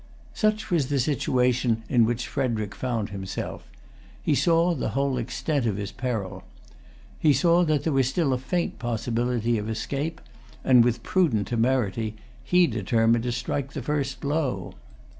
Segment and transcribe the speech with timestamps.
[0.33, 3.69] Such was the situation in which Frederic found himself.
[4.23, 6.41] He saw the whole extent of his peril.
[7.19, 10.19] He saw that there was still a faint possibility of escape;
[10.63, 14.73] and, with prudent temerity, he determined to strike the first blow.